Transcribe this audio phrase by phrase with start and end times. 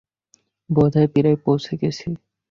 [0.69, 2.07] বোধহয় প্রায় পৌছে গেছি।